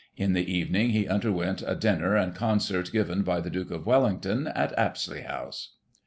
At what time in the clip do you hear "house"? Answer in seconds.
5.21-5.75